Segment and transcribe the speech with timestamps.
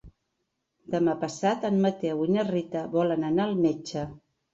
[0.93, 4.07] Demà passat en Mateu i na Rita volen anar al metge.